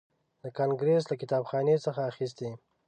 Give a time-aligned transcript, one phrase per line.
[0.43, 2.49] د کانګریس له کتابخانې څخه اخیستی.